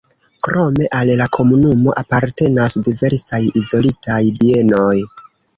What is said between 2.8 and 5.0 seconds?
diversaj izolitaj bienoj.